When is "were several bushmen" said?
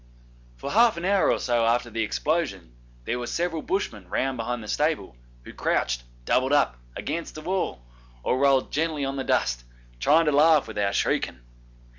3.19-4.09